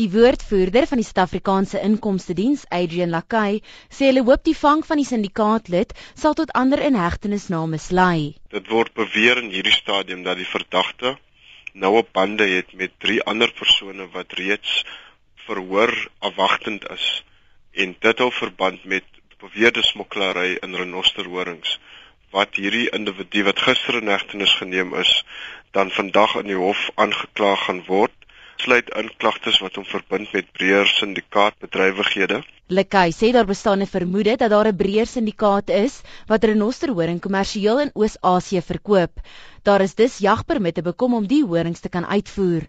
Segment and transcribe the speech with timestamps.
[0.00, 3.58] Die woordvoerder van die Suid-Afrikaanse Inkomste Diens, Adrian Lakay,
[3.92, 5.90] sê hulle hoop die vang van die syndikaatlid
[6.22, 8.32] sal tot ander inhegtenisname lei.
[8.54, 11.12] Dit word beweer in hierdie stadium dat die verdagte
[11.84, 14.78] nou op bande het met drie ander persone wat reeds
[15.44, 15.92] verhoor
[16.30, 17.10] afwagtend is
[17.84, 19.04] en dit hou verband met
[19.44, 21.76] beweerde smokkelary in renosterhorings
[22.32, 25.12] wat hierdie individu wat gister in hegtenis geneem is
[25.76, 28.16] dan vandag in die hof aangekla gaan word
[28.62, 32.42] sluit in klagtes wat hom verbind met breër syndikaat bedrywighede.
[32.78, 36.00] Lekay sê daar bestaan 'n vermoede dat daar 'n breër syndikaat is
[36.30, 39.20] wat renosterhoring kommersieel in Oos-Asië verkoop.
[39.62, 42.62] Daar is dus jagpermitte bekom om die horings te kan uitvoer.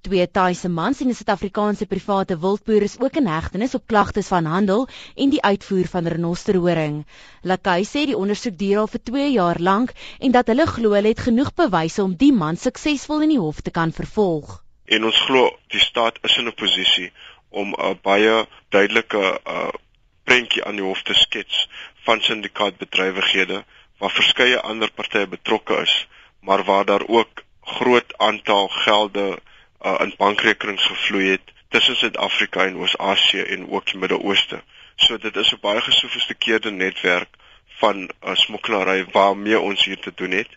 [0.00, 4.44] Twee Thaise mans en 'n Suid-Afrikaanse private wildboer is ook in hegtenis op klagtes van
[4.44, 7.06] handel en die uitvoer van renosterhoring.
[7.42, 11.08] Lekay sê die ondersoek duur al vir 2 jaar lank en dat hulle glo hulle
[11.08, 15.20] het genoeg bewyse om die man suksesvol in die hof te kan vervolg en ons
[15.26, 17.12] glo die staat is in 'n posisie
[17.48, 19.72] om 'n baie duidelike uh
[20.24, 21.68] prentjie aan die hof te skets
[22.04, 23.64] van syndikaatbedrywighede
[23.98, 26.06] waar verskeie ander partye betrokke is,
[26.40, 29.38] maar waar daar ook groot aantal gelde
[29.84, 34.62] uh in bankrekenings gevloei het tussen Suid-Afrika en Oos-Asië en ook die Midde-Ooste.
[34.96, 37.28] So dit is 'n baie gesofistikeerde netwerk
[37.80, 40.48] van uh, smokkelary waarmee ons hier te doen het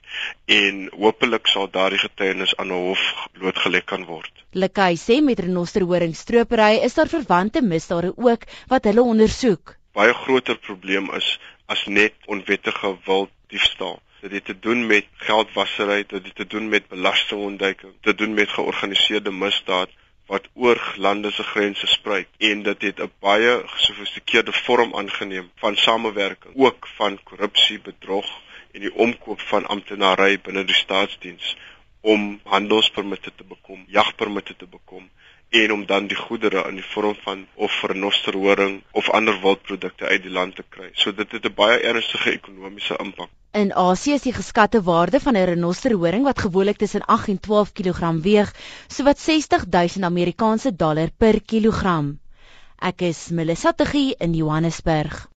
[0.45, 4.31] en hopelik sal daardie getuienis aan 'n hof blootgelê kan word.
[4.51, 9.75] Lekay sê met renosterhoring stropery is daar verwante misdade ook wat hulle ondersoek.
[9.93, 13.99] Baie groter probleem is as net onwettige wild diefstal.
[14.21, 18.49] Dit het te doen met geldwasery, dit het te doen met belastingontduiking, dit doen met
[18.49, 19.89] georganiseerde misdaad
[20.29, 25.75] wat oor lande se grense sprei en dit het 'n baie gesofistikeerde vorm aangeneem van
[25.75, 28.29] samewerking, ook van korrupsie, bedrog
[28.71, 31.55] en die omkoop van amptenary binne die staatsdiens
[32.01, 35.09] om handelspermitte te bekom, jagpermitte te bekom
[35.49, 40.21] en om dan die goedere in die vorm van of renosterhoring of ander wildprodukte uit
[40.21, 40.89] die land te kry.
[40.93, 43.29] So dit het 'n baie ernstige ekonomiese impak.
[43.51, 47.71] In Asië is die geskatte waarde van 'n renosterhoring wat gewoonlik tussen 8 en 12
[47.71, 48.53] kg weeg,
[48.87, 52.19] sowat 60 000 Amerikaanse dollar per kilogram.
[52.77, 55.27] Ek is Melissa Tuggie in Johannesburg.